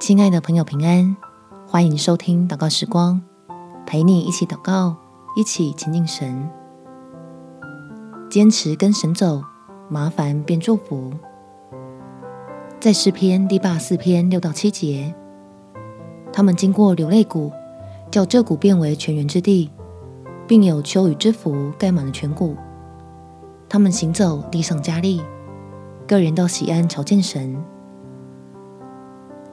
[0.00, 1.14] 亲爱的朋友，平安！
[1.66, 3.20] 欢迎收听祷告时光，
[3.86, 4.96] 陪你一起祷告，
[5.36, 6.48] 一起亲近神。
[8.30, 9.42] 坚持跟神走，
[9.90, 11.12] 麻烦变祝福。
[12.80, 15.14] 在诗篇第八四篇六到七节，
[16.32, 17.52] 他们经过流泪谷，
[18.10, 19.70] 叫这谷变为泉源之地，
[20.48, 22.56] 并有秋雨之福盖满了全谷。
[23.68, 25.20] 他们行走，力上加力，
[26.08, 27.62] 个人到喜安朝见神。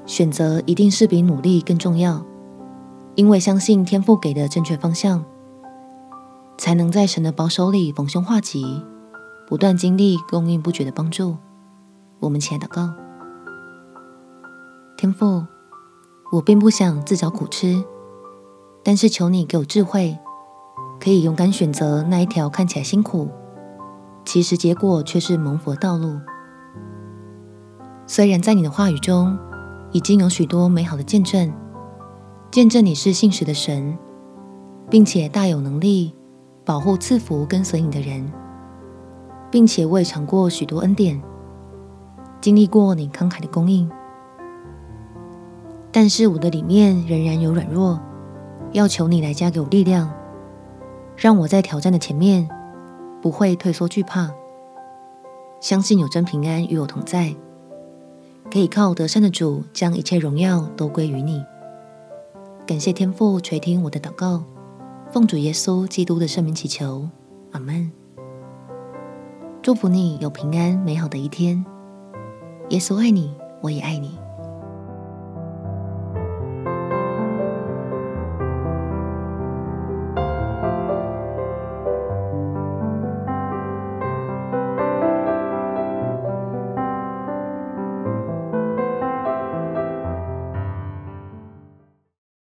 [0.07, 2.25] 选择一定是比努力更重要，
[3.15, 5.23] 因为相信天父给的正确方向，
[6.57, 8.83] 才能在神的保守里逢凶化吉，
[9.45, 11.35] 不断经历供应不绝的帮助。
[12.21, 12.89] 我们起来祷告，
[14.97, 15.45] 天父，
[16.31, 17.83] 我并不想自找苦吃，
[18.83, 20.17] 但是求你给我智慧，
[21.01, 23.29] 可以勇敢选择那一条看起来辛苦，
[24.23, 26.17] 其实结果却是蒙福的道路。
[28.07, 29.37] 虽然在你的话语中，
[29.91, 31.51] 已经有许多美好的见证，
[32.51, 33.97] 见证你是信实的神，
[34.89, 36.13] 并且大有能力
[36.65, 38.31] 保护赐福跟随你的人，
[39.49, 41.21] 并且我也尝过许多恩典，
[42.41, 43.89] 经历过你慷慨的供应。
[45.91, 47.99] 但是我的里面仍然有软弱，
[48.73, 50.11] 要求你来加给我力量，
[51.15, 52.47] 让我在挑战的前面
[53.21, 54.29] 不会退缩惧怕，
[55.59, 57.33] 相信有真平安与我同在。
[58.57, 61.45] 可以靠得胜的主，将一切荣耀都归于你。
[62.65, 64.43] 感谢天父垂听我的祷告，
[65.11, 67.07] 奉主耶稣基督的圣名祈求，
[67.51, 67.91] 阿门。
[69.61, 71.63] 祝福你有平安美好的一天。
[72.69, 74.17] 耶稣爱你，我也爱你。